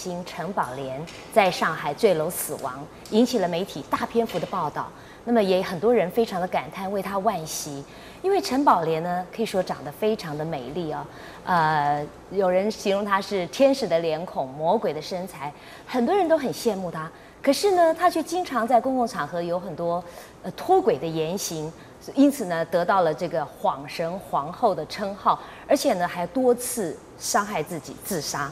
[0.00, 0.98] 星陈宝莲
[1.30, 4.88] 在上海坠楼死亡，引起了媒体大篇幅的报道。
[5.26, 7.84] 那么也很多人非常的感叹，为她惋惜。
[8.22, 11.06] 因为陈宝莲呢，可以说长得非常的美丽、哦，
[11.44, 15.52] 呃，有人形容她是天使的脸孔、魔鬼的身材，
[15.86, 17.10] 很多人都很羡慕她。
[17.42, 20.02] 可是呢，她却经常在公共场合有很多
[20.42, 21.70] 呃脱轨的言行。
[22.14, 28.50] 因此呢，得到了这个“恍神皇后”的称号，而且呢，还多次伤害自己、自杀。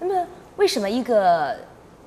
[0.00, 1.56] 那么，为什么一个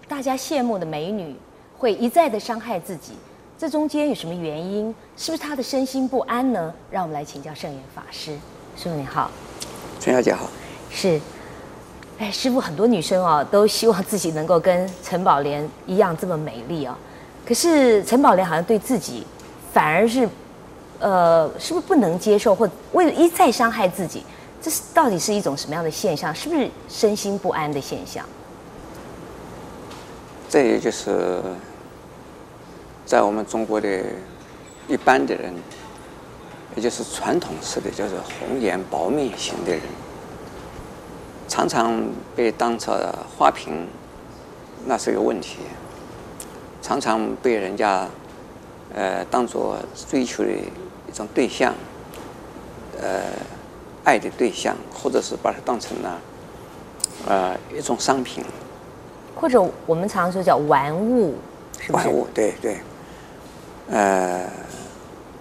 [0.07, 1.35] 大家羡慕的美女
[1.77, 3.13] 会一再的伤害自己？
[3.57, 4.93] 这中间有什么原因？
[5.15, 6.73] 是不是她的身心不安呢？
[6.89, 8.33] 让我们来请教圣严法师。
[8.75, 9.29] 师父你好，
[9.99, 10.47] 陈小姐好。
[10.89, 11.19] 是，
[12.19, 16.97] 哎，师父，很多女生啊，都希望自己能够跟陈宝莲一样这么美丽啊。
[17.45, 19.25] 可是陈宝莲好像对自己
[19.73, 20.27] 反而是。
[20.99, 24.23] 呃，是不是不能接受，或为了一再伤害自己？
[24.59, 26.33] 这是到底是一种什么样的现象？
[26.33, 28.25] 是不是身心不安的现象？
[30.49, 31.41] 这也就是
[33.05, 33.87] 在我们中国的
[34.87, 35.53] 一般的人，
[36.75, 39.81] 也就是传统式的，就是红颜薄命型的人，
[41.47, 42.01] 常常
[42.35, 42.95] 被当成
[43.37, 43.87] 花瓶，
[44.85, 45.59] 那是一个问题。
[46.81, 48.07] 常常被人家
[48.93, 49.77] 呃当做
[50.09, 50.49] 追求的。
[51.09, 51.73] 一种对象，
[53.01, 53.23] 呃，
[54.03, 56.19] 爱的对象，或者是把它当成了，
[57.25, 58.43] 呃，一种商品，
[59.39, 61.35] 或者我们常说叫玩物，
[61.79, 62.07] 是不是？
[62.07, 62.77] 玩物，对对，
[63.89, 64.49] 呃，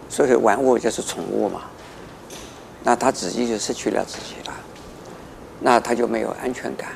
[0.09, 1.63] 所以玩物就是宠物嘛，
[2.85, 4.55] 那他自己就失去了自己了，
[5.61, 6.91] 那他就没有安全感，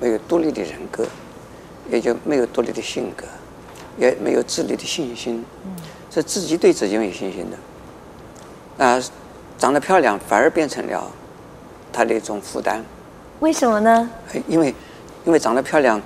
[0.00, 1.04] 没有独立的人格，
[1.90, 3.24] 也就没有独立的性格，
[3.98, 5.70] 也没有自立的信心，嗯，
[6.10, 8.84] 是自己对自己没有信心的。
[8.84, 9.02] 啊，
[9.58, 11.10] 长得漂亮反而变成了
[11.92, 12.82] 他的一种负担。
[13.40, 14.10] 为什么呢？
[14.48, 14.74] 因为，
[15.24, 16.00] 因为长得漂亮，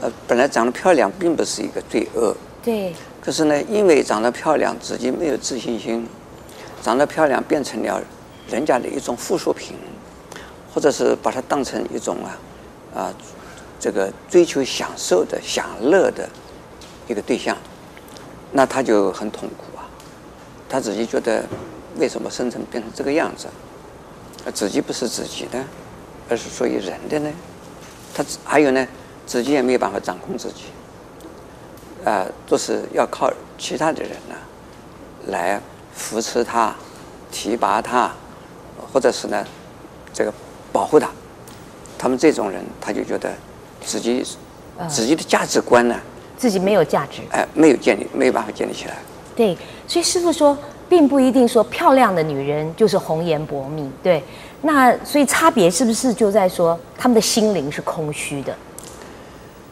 [0.00, 2.34] 呃，本来长得漂亮并不是一个罪恶。
[2.62, 2.92] 对。
[3.20, 6.06] 可是呢，因为长得漂亮，自己没有自信心，
[6.82, 8.02] 长得漂亮变成了
[8.48, 9.76] 人家的一种附属品，
[10.72, 12.38] 或者是把它当成一种啊
[12.94, 13.14] 啊，
[13.80, 16.28] 这个追求享受的、享乐的
[17.08, 17.56] 一个对象，
[18.52, 19.88] 那他就很痛苦啊，
[20.68, 21.44] 他自己觉得。
[21.98, 23.48] 为什么生成变成这个样子？
[24.52, 25.58] 自己不是自己的，
[26.28, 27.32] 而是属于人的呢？
[28.14, 28.86] 他还有呢，
[29.26, 30.64] 自己也没有办法掌控自己，
[32.04, 34.34] 啊、呃，都是要靠其他的人呢，
[35.26, 35.60] 来
[35.92, 36.74] 扶持他、
[37.30, 38.10] 提拔他，
[38.92, 39.44] 或者是呢，
[40.14, 40.32] 这个
[40.72, 41.10] 保护他。
[41.98, 43.30] 他们这种人，他就觉得
[43.84, 44.24] 自己
[44.88, 46.00] 自己的价值观呢，
[46.38, 48.96] 自己没有价值，哎、呃，没有建立，没有办法建立起来。
[49.34, 50.56] 对，所以师傅说。
[50.88, 54.22] 并不一定说漂亮的女人就是红颜薄命，对。
[54.62, 58.54] 那所以差别是不是就在说他们的心灵是空虚的？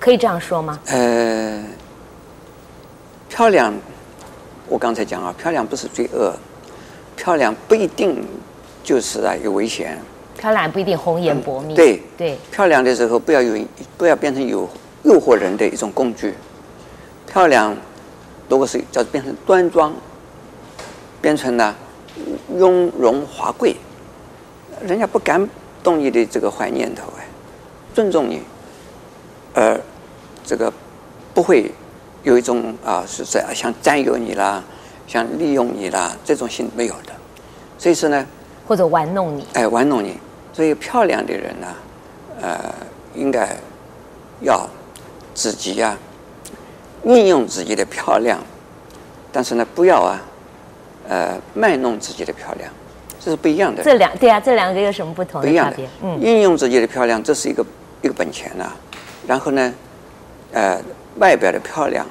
[0.04, 0.78] 可以这样说吗？
[0.88, 1.64] 呃，
[3.26, 3.72] 漂亮，
[4.68, 6.30] 我刚才讲啊，漂亮不是罪恶，
[7.16, 8.22] 漂亮不一定
[8.82, 9.98] 就是啊有危险。
[10.36, 11.74] 漂亮不一定红颜薄命。
[11.74, 13.58] 嗯、对对，漂亮的时候不要有
[13.96, 14.68] 不要变成有
[15.04, 16.34] 诱惑人的一种工具。
[17.26, 17.74] 漂亮，
[18.46, 19.90] 如果是叫变成端庄。
[21.22, 21.74] 变成了
[22.58, 23.74] 雍容华贵，
[24.86, 25.48] 人家不敢
[25.82, 27.24] 动你的这个坏念头哎，
[27.94, 28.42] 尊重你，
[29.54, 29.80] 而
[30.44, 30.72] 这个
[31.32, 31.70] 不会
[32.22, 34.62] 有一种啊是这样想占有你啦，
[35.06, 37.12] 想利用你啦这种心没有的，
[37.78, 38.26] 所以说呢，
[38.66, 40.18] 或者玩弄你，哎，玩弄你，
[40.52, 41.66] 所以漂亮的人呢，
[42.40, 42.74] 呃，
[43.14, 43.56] 应该
[44.40, 44.68] 要
[45.34, 45.98] 自己呀、啊，
[47.04, 48.38] 运用自己的漂亮，
[49.32, 50.20] 但是呢，不要啊。
[51.06, 52.66] 呃，卖弄自己的漂亮，
[53.20, 53.84] 这是不一样的。
[53.84, 55.86] 这两对啊，这两个有什么不同的差别？
[56.02, 57.62] 嗯，运用自己的漂亮，这是一个
[58.00, 58.76] 一个本钱呐、啊。
[59.26, 59.74] 然后呢，
[60.54, 60.80] 呃，
[61.18, 62.06] 外表的漂亮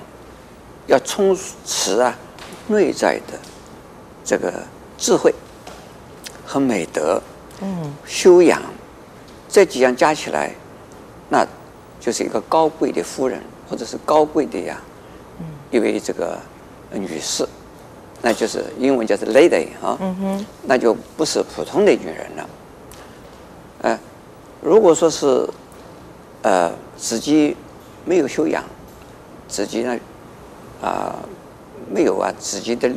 [0.87, 1.35] 要充
[1.65, 2.13] 实啊，
[2.67, 3.39] 内在的
[4.23, 4.53] 这个
[4.97, 5.33] 智慧
[6.45, 7.21] 和美德，
[7.61, 8.61] 嗯，修养
[9.47, 10.51] 这几样加起来，
[11.29, 11.47] 那
[12.01, 14.81] 就是一个高贵的夫人，或者是高贵的呀，
[15.39, 16.37] 嗯，一位这个
[16.91, 17.47] 女士。
[18.21, 22.49] 那就是英文叫做 lady 啊，嗯哼，那就不是普通的女人了。
[23.81, 23.99] 呃，
[24.61, 25.45] 如果说是
[26.41, 27.55] 呃自己
[28.05, 28.63] 没有修养，
[29.47, 29.95] 自己呢
[30.81, 31.29] 啊、呃、
[31.91, 32.91] 没有啊自己的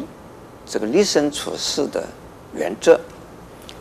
[0.66, 2.04] 这个立身处世的
[2.54, 3.00] 原则，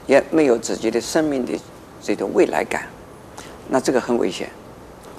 [0.08, 1.58] 也没有自己的生命的
[2.02, 2.88] 这种未来感，
[3.70, 4.50] 那这个很危险。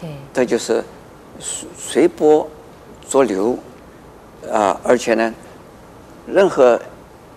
[0.01, 0.83] 对，这就是
[1.77, 2.49] 随波
[3.09, 3.53] 逐流
[4.45, 5.35] 啊、呃，而且呢。
[6.29, 6.77] 任何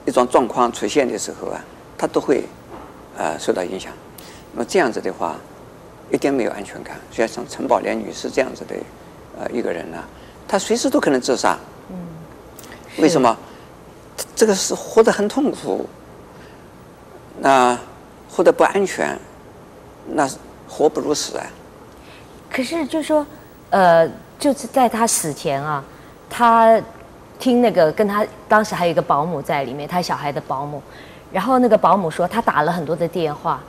[0.04, 1.64] 一种状况出现的时候啊，
[1.96, 2.44] 他都会
[3.16, 3.94] 呃受到影响。
[4.52, 5.36] 那么这样子的话，
[6.12, 6.98] 一点没有安全感。
[7.12, 8.76] 所以像陈宝莲女士这样子的
[9.40, 9.98] 呃一个人呢，
[10.48, 11.58] 她随时都可能自杀。
[11.90, 11.98] 嗯，
[12.98, 13.38] 为什么？
[14.36, 15.88] 这个是活得很痛苦，
[17.40, 17.78] 那
[18.30, 19.18] 活得不安全，
[20.08, 20.30] 那
[20.68, 21.46] 活不如死啊。
[22.52, 23.26] 可是就说，
[23.70, 25.84] 呃，就是在他死前啊，
[26.30, 26.82] 他
[27.38, 30.82] 听那个跟他当时还有一个保姆在里面，他小孩的保姆，
[31.32, 33.62] 然后那个保姆说他打了很多的电话，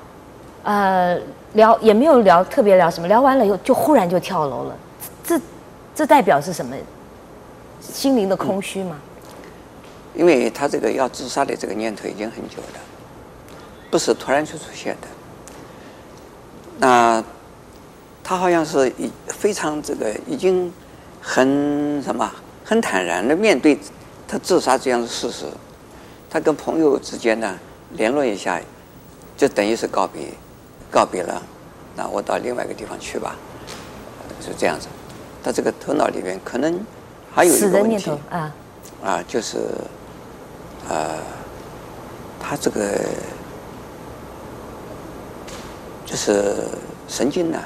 [0.63, 1.19] 呃，
[1.55, 4.77] 聊也没有聊特别聊什么，聊完了以后就忽然就跳楼了，
[5.25, 5.41] 这
[5.95, 6.77] 这代表是什么？
[7.81, 8.97] 心灵的空虚吗？
[10.15, 12.81] 因为他这个要自杀的这个念头已经很久了，
[13.91, 15.09] 不是突然就出现的，
[16.79, 17.25] 那。
[18.23, 20.73] 他好像是已非常这个已经
[21.21, 22.31] 很什么
[22.65, 23.77] 很坦然的面对
[24.29, 25.47] 他自杀这样的事实，
[26.29, 27.59] 他跟朋友之间呢
[27.95, 28.61] 联络一下，
[29.37, 30.29] 就等于是告别，
[30.91, 31.43] 告别了，
[31.97, 33.37] 那我到另外一个地方去吧，
[34.41, 34.89] 是这样子。
[35.43, 36.85] 他这个头脑里面可能
[37.33, 38.55] 还有一个问题啊，
[39.03, 39.59] 啊，就是
[40.89, 41.19] 呃，
[42.39, 42.99] 他这个
[46.05, 46.67] 就是
[47.09, 47.59] 神经呢。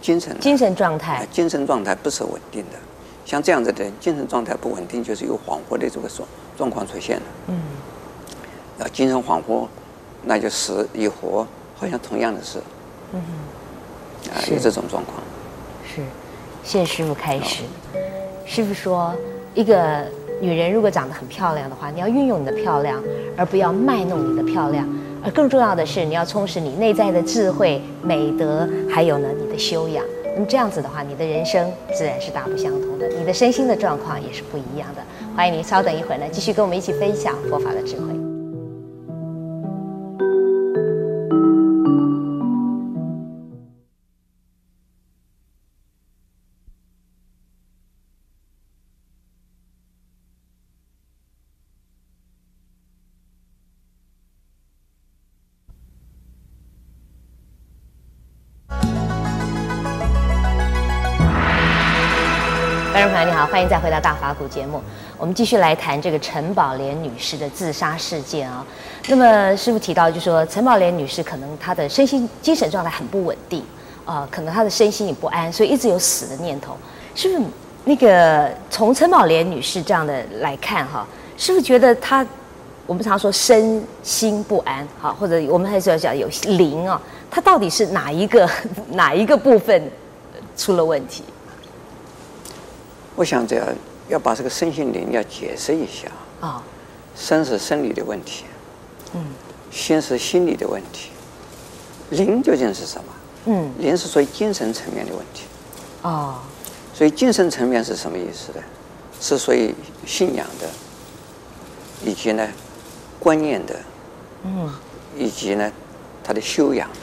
[0.00, 2.78] 精神精神状态，精神状态不是稳定的。
[3.26, 6.26] 像这样子的精神状态不稳定，就是有恍惚的这个状
[6.56, 7.22] 状况出现了。
[7.48, 7.60] 嗯，
[8.78, 9.66] 要精神恍惚，
[10.22, 11.46] 那就死与活
[11.78, 12.58] 好像同样的事。
[13.12, 13.20] 嗯，
[14.30, 15.22] 啊，有这种状况。
[15.86, 16.02] 是，
[16.64, 17.62] 谢谢师傅开始。
[18.44, 19.14] 师傅说，
[19.54, 20.04] 一个
[20.40, 23.02] 女人如果长得很漂亮的话，你要运用你的漂亮，
[23.36, 24.86] 而不要卖弄你的漂亮。
[25.24, 30.04] 而更重要的是，你要充实你内在的智慧、美德，还有呢，你的修养。
[30.34, 35.02] 那么这样子的话，你的人生自然是大不相同的，你的身心的状况也是不一样的。
[35.36, 38.17] 欢迎您稍等一会儿呢，继续跟我们一起分享佛法的智慧。
[63.58, 64.80] 欢迎再回到大法古节目。
[65.16, 68.64] 我们继续来谈这个陈宝莲女士的自杀事件啊。
[69.08, 73.60] 那么师父提到，就说陈宝莲女士可能她的身心精神状态很不稳定
[74.04, 76.76] 啊、可能她的身心也不安，所以一直有死的念头。
[77.16, 77.50] 是不是
[77.82, 81.04] 那个从陈宝莲女士这样的来看哈，
[81.36, 82.24] 是不是觉得她
[82.86, 88.48] 我们常说身心不安哈，或者我们还是要讲有灵啊，她到底是哪一个
[88.90, 89.82] 哪一个部分
[90.56, 91.24] 出了问题？
[93.18, 93.66] 我想这样
[94.06, 96.08] 要把这个身心灵要解释一下
[96.40, 96.62] 啊。
[97.16, 98.44] 身是生理的问题，
[99.12, 99.24] 嗯，
[99.72, 101.10] 心是心理的问题，
[102.10, 103.12] 灵究竟是什么？
[103.46, 105.46] 嗯，灵是属于精神层面的问题。
[106.02, 106.38] 哦，
[106.94, 108.62] 所以精神层面是什么意思呢？
[109.20, 109.74] 是属于
[110.06, 110.68] 信仰的，
[112.04, 112.48] 以及呢
[113.18, 113.74] 观念的，
[114.44, 114.72] 嗯，
[115.16, 115.72] 以及呢
[116.22, 116.96] 他的修养的，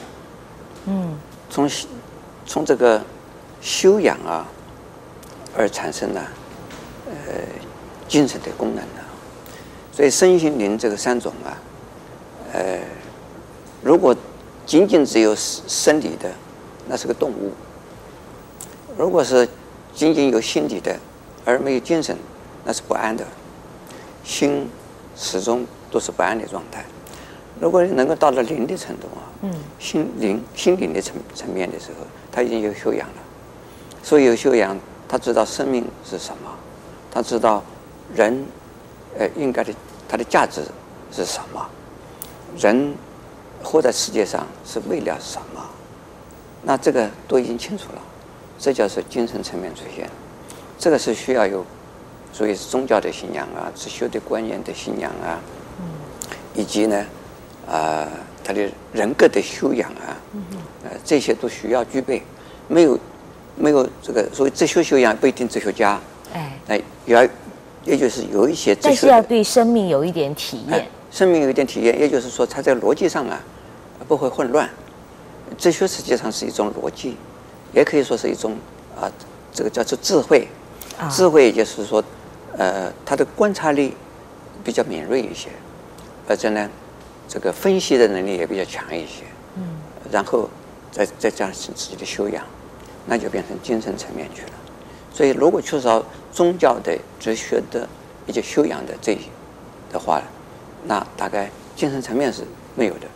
[0.86, 1.14] 嗯，
[1.50, 1.70] 从
[2.46, 3.02] 从这个
[3.60, 4.46] 修养啊。
[5.56, 6.20] 而产生了
[7.06, 7.12] 呃
[8.06, 9.00] 精神的功能呢，
[9.90, 11.56] 所以身心灵这个三种啊，
[12.52, 12.78] 呃，
[13.82, 14.14] 如果
[14.66, 16.30] 仅仅只有生理的，
[16.86, 17.50] 那是个动物；
[18.98, 19.48] 如果是
[19.94, 20.94] 仅仅有心理的，
[21.44, 22.16] 而没有精神，
[22.64, 23.24] 那是不安的，
[24.24, 24.68] 心
[25.16, 26.84] 始终都是不安的状态。
[27.58, 33.14] 如果能够到了灵的程度啊，嗯，心灵心灵的层层面的时候，他已经有修养了，
[34.02, 34.78] 所以有修养。
[35.08, 36.50] 他知道生命是什么，
[37.12, 37.62] 他知道
[38.14, 38.44] 人，
[39.16, 39.72] 呃，应该的
[40.08, 40.62] 他的价值
[41.12, 41.64] 是什么，
[42.58, 42.92] 人
[43.62, 45.64] 活在世界上是为了什么？
[46.62, 48.02] 那这个都已经清楚了，
[48.58, 50.10] 这就是精神层面出现，
[50.76, 51.64] 这个是需要有，
[52.32, 55.38] 所以是宗教的信仰啊，自修的观念的信仰啊，
[56.52, 56.96] 以及呢，
[57.68, 58.08] 啊、呃，
[58.42, 60.18] 他的人格的修养啊，
[60.82, 62.20] 呃，这些都需要具备，
[62.66, 62.98] 没有。
[63.56, 65.98] 没有这个所谓哲学修养，不一定哲学家。
[66.32, 67.26] 哎，哎，要，
[67.84, 70.86] 也就是有一些哲学，但是要对生命有一点体验。
[71.10, 73.40] 生命有一点体验，也就是说，他在逻辑上啊，
[74.06, 74.68] 不会混乱。
[75.56, 77.16] 哲学实际上是一种逻辑，
[77.72, 78.56] 也可以说是一种
[79.00, 79.10] 啊，
[79.52, 80.46] 这个叫做智慧。
[81.10, 82.02] 智慧就是说，
[82.58, 83.94] 呃，他的观察力
[84.64, 85.48] 比较敏锐一些，
[86.28, 86.68] 而且呢，
[87.28, 89.22] 这个分析的能力也比较强一些。
[89.56, 89.62] 嗯，
[90.10, 90.48] 然后
[90.90, 92.44] 再再加上自己的修养。
[93.06, 94.52] 那就变成精神层面去了，
[95.12, 97.88] 所以如果缺少宗教的、哲学的
[98.26, 99.20] 以及修养的这些
[99.92, 100.20] 的话，
[100.84, 102.42] 那大概精神层面是
[102.74, 103.06] 没有的。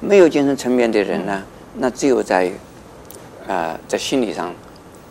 [0.00, 1.42] 没有精神层面的人呢，
[1.74, 2.46] 那只有在
[3.46, 4.52] 啊、呃，在心理上，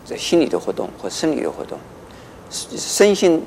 [0.06, 1.78] 在心理的活动和生理的活动，
[2.52, 3.44] 身心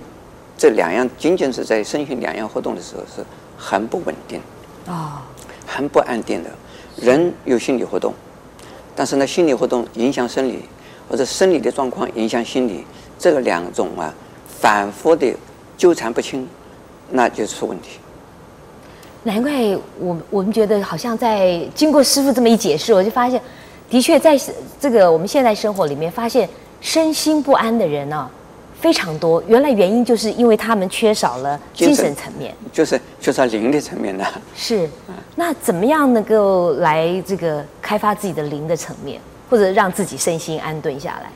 [0.56, 3.25] 这两样仅仅是在身心两样活动的时候是
[3.56, 4.40] 很不稳定
[4.87, 5.25] 啊，
[5.66, 6.50] 很不安定的。
[6.97, 8.12] 人有心理活动，
[8.99, 10.59] 但是呢，心理活动影响生理，
[11.09, 12.85] 或者生理的状况影响心理，
[13.17, 14.12] 这个两种啊，
[14.61, 15.33] 反复的
[15.76, 16.45] 纠缠不清，
[17.12, 18.00] 那就出问题。
[19.23, 19.52] 难怪
[20.00, 23.40] 我我们觉得好像在经过师傅这么一解释，我就发现，
[23.88, 24.37] 的确在
[24.81, 26.49] 这个我们现在生活里面，发现
[26.81, 28.28] 身心不安的人呢、
[28.80, 29.42] 非常多。
[29.47, 34.25] 原来原因就是因为他们缺少了精神层面，就是缺少灵的层面呢。
[34.54, 34.88] 是，
[35.35, 39.20] 那怎么样能够来这个开发自己的灵的层面，
[39.50, 41.30] 或者让自己身心安顿下来？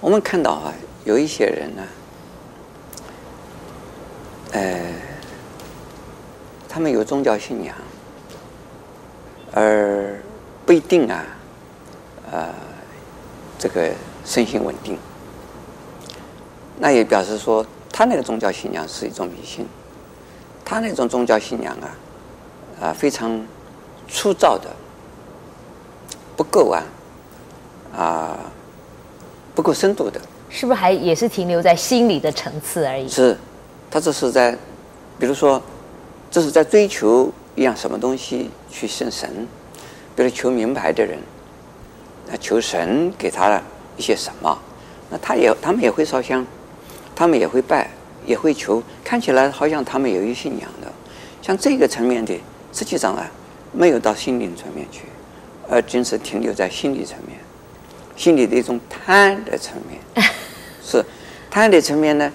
[0.00, 0.72] 我们看到啊，
[1.04, 1.82] 有一些人呢，
[4.52, 4.80] 呃。
[6.66, 7.72] 他们有宗教信仰，
[9.52, 10.20] 而
[10.66, 11.24] 不一定啊，
[12.32, 12.48] 呃，
[13.56, 13.92] 这个
[14.24, 14.98] 身心稳定。
[16.78, 19.66] 那也表示说，他那个宗教信仰是一种迷信，
[20.64, 21.86] 他那种宗教信仰啊，
[22.80, 23.40] 啊、呃，非常
[24.08, 24.70] 粗糙的，
[26.36, 26.82] 不够啊，
[27.92, 28.38] 啊、呃，
[29.54, 30.20] 不够深度的。
[30.50, 33.08] 是不是还也是停留在心理的层次而已？
[33.08, 33.36] 是，
[33.90, 34.56] 他这是在，
[35.18, 35.60] 比如说。
[36.30, 39.46] 这是在追求一样什么东西去信神，
[40.16, 41.16] 比如求名牌的人，
[42.26, 43.62] 那求神给他了
[43.96, 44.58] 一些什么，
[45.10, 46.44] 那他也他们也会烧香，
[47.14, 47.88] 他们也会拜，
[48.26, 50.90] 也会求，看起来好像他们有一信仰的，
[51.40, 52.34] 像这个层面的，
[52.72, 53.24] 实际上啊，
[53.72, 55.02] 没有到心灵层面去，
[55.68, 57.38] 而仅是停留在心理层面，
[58.16, 60.26] 心理的一种贪的层面，
[60.82, 61.04] 是
[61.50, 62.30] 贪的层面呢，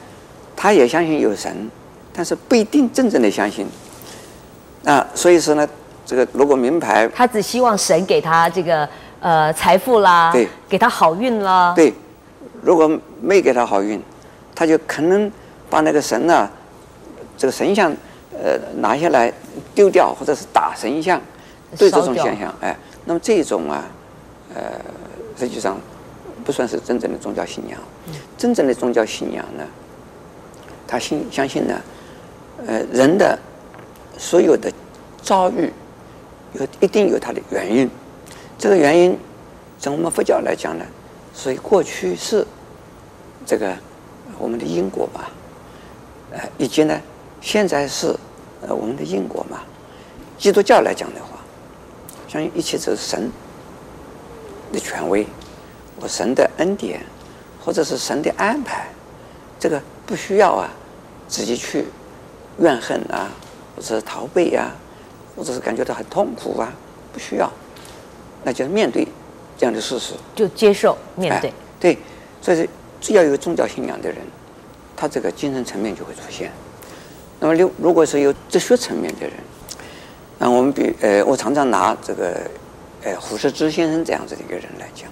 [0.56, 1.70] 他也相信有神，
[2.14, 3.68] 但是不一定真正的相信。
[4.86, 5.68] 啊，所以说呢，
[6.06, 8.88] 这个如果名牌，他只希望神给他这个
[9.20, 11.94] 呃财富啦，对，给他好运啦，对，
[12.62, 12.90] 如果
[13.22, 14.02] 没给他好运，
[14.60, 15.32] 他就可能
[15.70, 16.51] 把那个神呢、啊，
[17.38, 17.89] 这个神像
[18.34, 19.32] 呃拿下来
[19.74, 21.22] 丢掉，或者是打神像，
[21.78, 22.75] 对这种现象，哎，
[23.06, 23.86] 那么这种啊，
[24.54, 24.62] 呃，
[25.38, 25.80] 实际上
[26.44, 27.80] 不算是真正的宗教信仰。
[28.08, 29.63] 嗯、真正的宗教信仰呢，
[30.86, 31.82] 他信相信呢，
[32.68, 33.39] 呃，人的。
[34.18, 34.70] 所有的
[35.22, 35.72] 遭遇
[36.51, 37.89] 有一定有它的原因，
[38.58, 39.18] 这个原因
[39.80, 40.84] 从我们佛教来讲呢，
[41.34, 42.46] 所以过去是
[43.46, 43.74] 这个
[44.38, 45.26] 我们的因果嘛，
[46.32, 47.00] 呃，以及呢
[47.42, 48.16] 现在是
[48.62, 49.62] 呃我们的因果嘛。
[50.38, 51.40] 基督教来讲的话，
[52.28, 53.32] 相信一切都是神
[54.72, 55.26] 的权威，
[56.00, 57.02] 我神的恩典，
[57.64, 58.88] 或者是神的安排，
[59.60, 60.70] 这个不需要啊
[61.28, 61.86] 自己去
[62.60, 63.30] 怨恨啊。
[63.76, 64.76] 或者是逃避呀、啊，
[65.38, 66.70] 或者是感觉到很痛苦啊，
[67.14, 67.50] 不需要，
[68.44, 69.08] 那就是面对
[69.58, 71.50] 这样的事实，就接受面对。
[71.50, 71.98] 哎、对，
[72.42, 74.18] 所以是只要有宗教信仰的人，
[74.96, 76.51] 他这个精神层面就会出现。
[77.39, 79.34] 那么，如如果是有哲学层面的人，
[80.38, 82.39] 那我们比呃，我常常拿这个
[83.03, 85.10] 呃胡适之先生这样子的一个人来讲，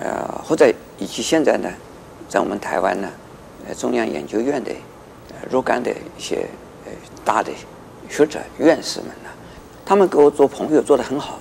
[0.00, 1.70] 呃，或者以及现在呢，
[2.28, 3.08] 在我们台湾呢，
[3.68, 4.70] 呃，中央研究院的
[5.50, 6.46] 若干的一些
[6.84, 6.92] 呃。
[7.24, 7.50] 大的
[8.06, 9.30] 学者、院士们呢，
[9.82, 11.38] 他们跟我做朋友做得很好，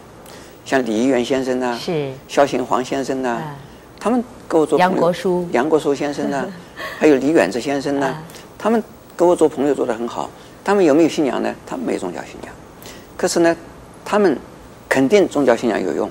[0.63, 3.55] 像李一元先生呢，是肖行黄先生呢，嗯、
[4.03, 4.77] 他们跟我做。
[4.77, 6.45] 杨国书，杨国书先生呢，
[6.99, 8.23] 还有李远志先生呢，嗯、
[8.57, 8.83] 他们
[9.15, 10.29] 跟我做朋友做得很好。
[10.61, 11.55] 他们有没有信仰呢？
[11.65, 12.53] 他们没宗教信仰，
[13.15, 13.55] 可是呢，
[14.03, 14.37] 他们
[14.89, 16.09] 肯定宗教信仰有用。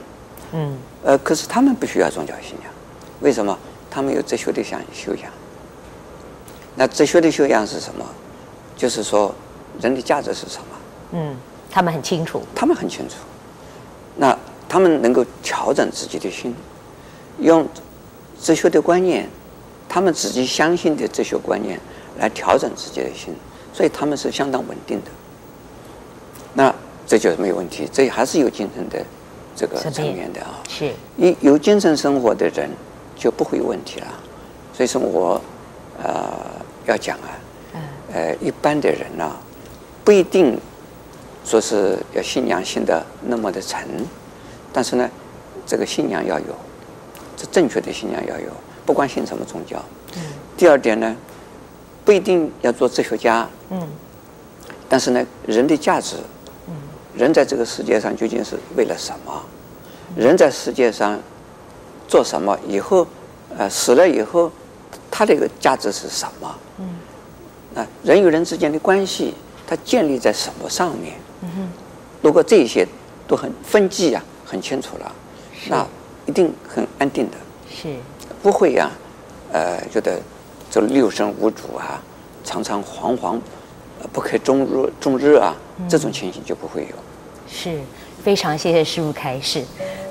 [0.52, 0.74] 嗯。
[1.04, 2.72] 呃，可是他们不需要宗教信仰，
[3.20, 3.58] 为什么？
[3.90, 5.30] 他们有哲学的想修养。
[6.74, 8.02] 那哲学的修养是什么？
[8.74, 9.34] 就是说。
[9.80, 10.76] 人的价值是什么？
[11.12, 11.34] 嗯，
[11.70, 12.42] 他们很清楚。
[12.54, 13.16] 他们很清楚。
[14.16, 16.54] 那他们能够调整自己的心，
[17.38, 17.66] 用
[18.40, 19.28] 哲学的观念，
[19.88, 21.78] 他们自己相信的哲学观念
[22.18, 23.34] 来调整自己的心，
[23.72, 25.10] 所以他们是相当稳定的。
[26.54, 26.74] 那
[27.06, 29.04] 这就是没有问题，这还是有精神的
[29.56, 30.60] 这个层面的啊。
[30.68, 30.92] 是。
[31.16, 32.68] 一有精神生活的人
[33.16, 34.06] 就不会有问题了。
[34.72, 35.40] 所以说我
[36.02, 36.30] 呃
[36.86, 37.30] 要讲啊，
[38.12, 39.40] 呃一般的人呢、啊。
[40.04, 40.58] 不一定
[41.44, 43.86] 说是要信仰信的那么的沉，
[44.72, 45.08] 但是呢，
[45.64, 46.46] 这个信仰要有，
[47.42, 48.46] 这正确的信仰要有，
[48.86, 49.76] 不管信什么宗教。
[50.14, 50.22] 嗯。
[50.56, 51.16] 第二点呢，
[52.04, 53.48] 不一定要做哲学家。
[53.70, 53.88] 嗯。
[54.88, 56.14] 但是呢，人的价值，
[56.68, 56.74] 嗯，
[57.16, 59.42] 人在这个世界上究竟是为了什么？
[60.14, 61.18] 人在世界上
[62.06, 62.56] 做什么？
[62.68, 63.04] 以后，
[63.58, 64.52] 呃，死了以后，
[65.10, 66.54] 他这个价值是什么？
[66.78, 66.86] 嗯。
[67.74, 69.34] 啊，人与人之间的关系。
[69.64, 71.14] 它建立在什么上面？
[71.40, 71.68] 嗯哼，
[72.20, 72.86] 如果这些
[73.26, 75.10] 都很分际啊，很清楚了，
[75.70, 75.86] 那
[76.26, 77.36] 一定很安定的。
[77.70, 77.96] 是，
[78.42, 78.90] 不会呀、
[79.50, 80.20] 啊，呃，觉得
[80.70, 82.02] 这六神无主啊，
[82.44, 83.38] 常常惶惶
[84.12, 85.54] 不可终日终日啊，
[85.88, 86.96] 这种情形就不会有。
[87.48, 87.78] 是。
[88.22, 89.62] 非常谢谢师父开示。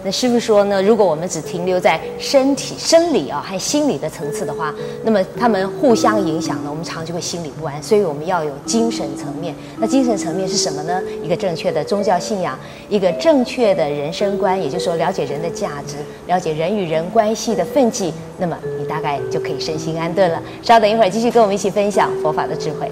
[0.03, 7.81] 那师父说呢，如果我们只停留在身体、生理啊和心理的层次的话，那么他们互相影响呢，我们常就会心里不安。
[7.83, 9.53] 所以我们要有精神层面。
[9.77, 10.99] 那精神层面是什么呢？
[11.21, 12.57] 一个正确的宗教信仰，
[12.89, 20.41] 一个正确的人生观，也就是说了解人的价值，了解人与人关系的分际，那么你大概就可以身心安顿了。
[20.63, 22.91] 稍等一会儿，继续跟我们一起分享佛法的智慧。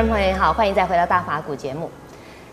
[0.00, 1.90] 观众朋友您好，欢迎再回到大法古节目。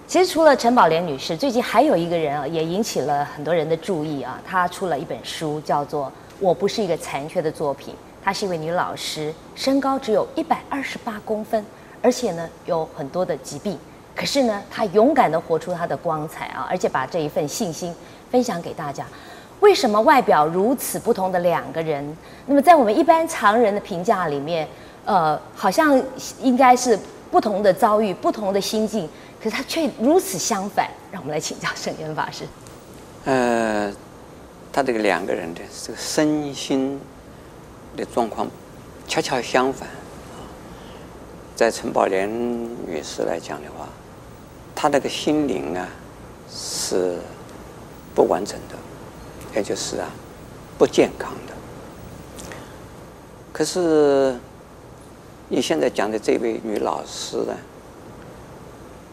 [0.06, 4.38] 其实除了陈宝莲女士，最近还有一个人啊，也引起了很多人的注意啊。
[4.46, 6.08] 她出了一本书，叫做
[6.42, 7.94] 《我不是一个残缺的作品》。
[8.22, 11.66] 她是一位女老师，身高只有一百二十八公分，
[12.02, 13.80] 而且呢有很多的疾病。
[14.14, 17.96] 可是呢，她勇敢地活出她的光彩啊，而且把这一份信心
[18.30, 19.06] 分享给大家。
[19.62, 24.68] 为什么外表如此不同的两个人，那么在我们一般常人的评价里面，
[25.06, 25.98] 呃，好像
[26.42, 27.00] 应该是。
[27.30, 29.08] 不同的遭遇，不同的心境，
[29.42, 30.90] 可是他却如此相反。
[31.12, 32.46] 让我们来请教圣严法师。
[33.26, 33.92] 呃，
[34.72, 37.00] 他这个两个人的这个身心
[37.96, 38.48] 的状况
[39.08, 39.88] 恰恰相反。
[41.56, 42.30] 在陈宝莲
[42.88, 43.88] 女士来讲的话，
[44.76, 45.88] 她那个心灵啊
[46.50, 47.18] 是
[48.14, 48.76] 不完整的，
[49.56, 50.10] 也就是啊
[50.78, 51.54] 不健康的。
[53.52, 54.36] 可是。
[55.50, 57.56] 你现在讲的这位女老师呢，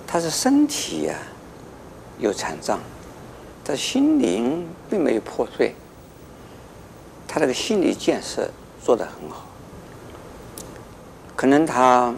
[0.07, 1.23] 她是身体呀、啊、
[2.18, 2.81] 有残障，
[3.62, 5.75] 但心灵并没有破碎。
[7.29, 8.51] 她这个心理建设
[8.83, 9.47] 做得很好。
[11.37, 12.12] 可能她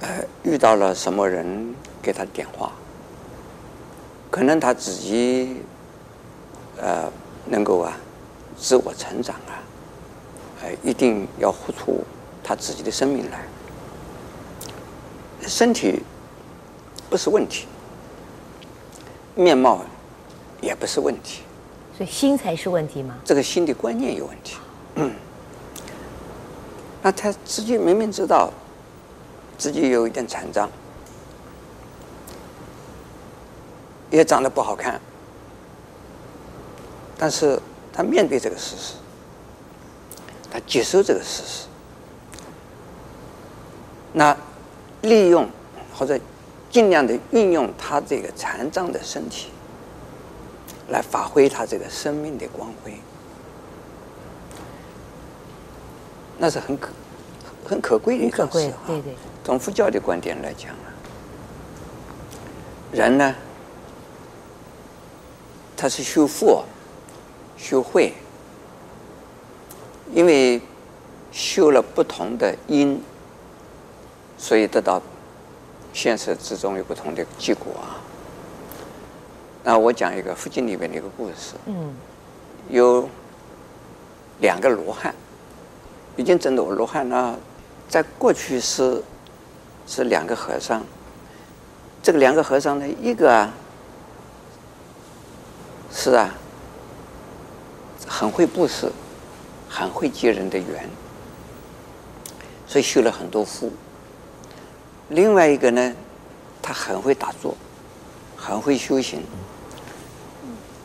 [0.00, 0.08] 呃
[0.42, 2.72] 遇到了什么人给她点化，
[4.30, 5.56] 可能她自己
[6.78, 7.10] 呃
[7.46, 7.94] 能够啊
[8.56, 9.36] 自我成长
[10.60, 10.62] 啊。
[10.62, 12.04] 哎，一定要活出
[12.44, 13.40] 他自己的生命来。
[15.48, 16.02] 身体
[17.08, 17.66] 不是问题，
[19.34, 19.82] 面貌
[20.60, 21.42] 也不是问题，
[21.96, 23.16] 所以心才是问题吗？
[23.24, 24.58] 这个心的观念有问题。
[24.96, 25.10] 嗯，
[27.02, 28.52] 那他自己明明知道
[29.56, 30.68] 自己有一点残障，
[34.10, 35.00] 也长得不好看，
[37.16, 37.58] 但是
[37.92, 38.94] 他面对这个事实。
[40.50, 41.66] 他接受这个事实，
[44.12, 44.36] 那
[45.02, 45.48] 利用
[45.94, 46.18] 或者
[46.70, 49.50] 尽量的运用他这个残障的身体，
[50.88, 52.98] 来发挥他这个生命的光辉，
[56.38, 56.90] 那是很可
[57.64, 58.82] 很可贵的一个事啊。
[58.88, 59.14] 对对。
[59.44, 60.90] 从佛教的观点来讲啊，
[62.90, 63.34] 人呢，
[65.76, 66.64] 他是修佛、
[67.56, 68.12] 修慧。
[70.12, 70.60] 因为
[71.32, 73.00] 修了不同的因，
[74.36, 75.00] 所以得到
[75.92, 78.00] 现实之中有不同的结果啊。
[79.62, 81.54] 那我讲一个佛经里面的一个故事。
[81.66, 81.94] 嗯。
[82.68, 83.08] 有
[84.38, 85.12] 两个罗汉，
[86.16, 87.36] 已经证得罗汉呢，
[87.88, 89.02] 在过去是
[89.86, 90.84] 是两个和尚。
[92.02, 93.52] 这个两个和尚呢，一个啊
[95.92, 96.32] 是啊
[98.06, 98.90] 很会布施。
[99.72, 100.90] 很会结人的缘，
[102.66, 103.70] 所以修了很多福。
[105.10, 105.94] 另外一个呢，
[106.60, 107.56] 他很会打坐，
[108.36, 109.22] 很会修行。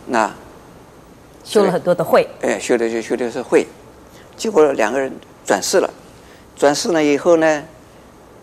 [0.06, 0.32] 那
[1.44, 3.66] 修了很多的慧，哎，修的就修的是慧。
[4.38, 5.12] 结果两个人
[5.44, 5.90] 转世了，
[6.56, 7.64] 转世了以后呢，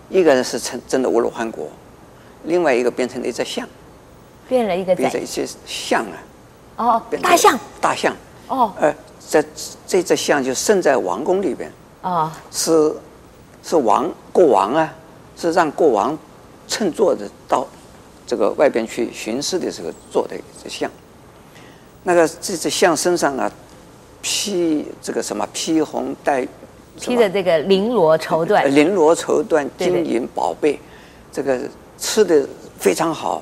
[0.08, 1.68] 一个人是成真的阿罗汉果，
[2.44, 3.68] 另外一个变成了一只象，
[4.48, 6.18] 变了一个变成一只象啊。
[6.78, 8.16] 哦，大象，大象。
[8.48, 8.92] 哦，呃。
[9.28, 9.44] 在
[9.86, 11.70] 这只象就生在王宫里边。
[12.02, 12.94] 啊，是
[13.62, 14.92] 是王国王啊，
[15.36, 16.18] 是让国王
[16.66, 17.66] 乘坐着到
[18.26, 20.90] 这个外边去巡视的时候做的这像。
[22.02, 23.48] 那个这只象身上啊，
[24.20, 26.44] 披这个什么披红戴，
[27.00, 30.80] 披着这个绫罗绸缎，绫罗绸缎，金银宝贝，
[31.30, 31.60] 这个
[31.96, 32.44] 吃的
[32.80, 33.40] 非常好，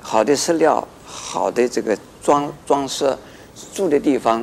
[0.00, 3.14] 好的饲料，好的这个装装饰，
[3.74, 4.42] 住的地方，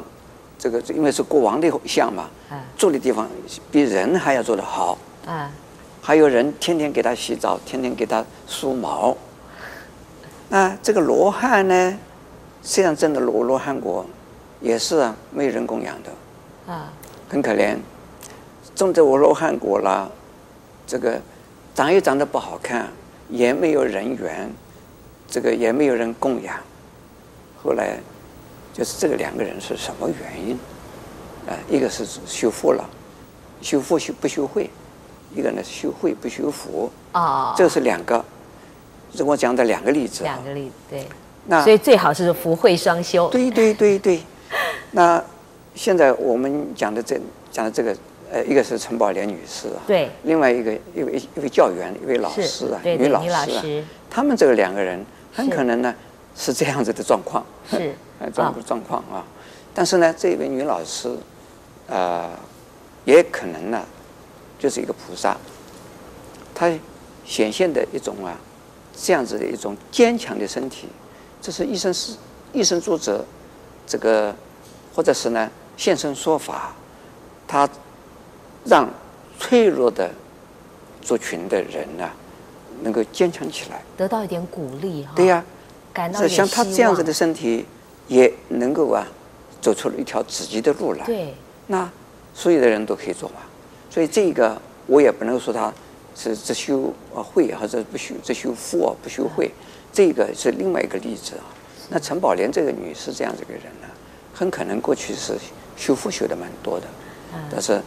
[0.58, 2.30] 这个因为是国王的像嘛，
[2.78, 3.28] 住的地方
[3.72, 4.98] 比人还要做得好。
[5.26, 5.52] 啊，
[6.02, 9.15] 还有人天天给他洗澡，天天给他梳毛。
[10.50, 11.98] 那这个罗汉呢，
[12.63, 14.06] 实际上真的罗罗汉国
[14.62, 16.74] 也是啊，没有人供养的。
[16.74, 16.91] 啊，
[17.28, 17.76] 很可怜。
[18.76, 20.12] 种在我罗汉果了，
[20.86, 21.20] 这个
[21.74, 22.88] 长也长得不好看，
[23.30, 24.52] 也没有人缘，
[25.28, 26.56] 这个也没有人供养。
[27.63, 27.98] 后来
[28.76, 30.60] 就是这个两个人是什么原因？
[31.48, 32.84] 啊，一个是修复了，
[33.62, 34.70] 修复修不修慧；
[35.34, 36.92] 一个呢是修慧不修福。
[37.14, 38.24] 啊，这是两个，
[39.16, 40.24] 是我讲的两个例子。
[40.24, 41.08] 两个例子，对。
[41.48, 43.30] 那所以最好是福慧双修。
[43.30, 44.20] 对对对对。
[44.92, 45.24] 那
[45.74, 47.18] 现在我们讲的这
[47.52, 47.96] 讲的这个。
[48.32, 53.64] 呃，一个是陈宝莲女士啊，对，另外一个一位一位教员，一位老师啊，女老师啊，
[54.10, 55.94] 他们这个两个人很可能呢
[56.36, 57.94] 是这样子的状况，是
[58.34, 59.25] 状状况啊。
[59.73, 61.10] 但是呢，这位女老师，
[61.88, 62.30] 呃，
[63.06, 63.84] 也可能呢
[64.58, 65.38] 就是一个菩萨，
[66.54, 66.71] 她
[67.25, 68.38] 显现的一种啊
[68.95, 70.88] 这样子的一种坚强的身体，
[71.41, 72.15] 这是一生是
[72.54, 73.23] 一生作者，
[73.86, 74.36] 这个
[74.93, 76.73] 或者是呢现身说法，
[77.47, 77.69] 他。
[78.67, 78.89] 让
[79.38, 80.10] 脆弱的
[81.04, 82.10] 族群的人呢，
[82.82, 85.12] 能够坚强起来，得到一点鼓励哈。
[85.15, 85.45] 对呀，
[85.93, 87.63] 感到像他这样子的身体，
[88.08, 89.08] 也能够啊，
[89.62, 91.06] 走出了一条自己的路来。
[91.06, 91.34] 对，
[91.68, 91.89] 那
[92.34, 93.36] 所有的人都可以做嘛。
[93.89, 95.74] 所以这个我也不能说他
[96.15, 99.52] 是只修啊慧，或者不修只修福啊不修慧，
[99.91, 101.46] 这个是另外一个例子啊。
[101.89, 103.88] 那陈宝莲这个女士这样子一个人呢，
[104.34, 105.38] 很可能过去是
[105.78, 106.88] 修福修的蛮多的，
[107.52, 107.82] 但是。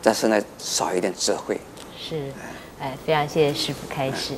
[0.00, 1.58] 但是呢，少一点智慧。
[1.98, 2.30] 是，
[2.78, 4.34] 哎，非常谢谢师傅开示。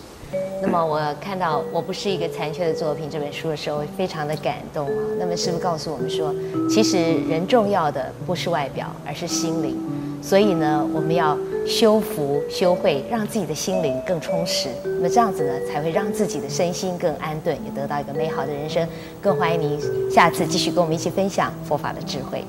[0.63, 5.05] 那么我看到《我不是一个残缺的作品》这本书的时候，非常的感动啊。
[5.19, 6.35] 那么师父告诉我们说，
[6.69, 9.77] 其实人重要的不是外表，而是心灵。
[10.23, 14.69] 所以呢，我们要修福修慧，让自己的心灵更充实。
[14.85, 18.87] 那么这样子呢，才会让自己的身心更安顿，也得到一个美好的人生。
[19.23, 22.45] 更欢迎您下次继续跟我们一起分享佛法的智慧。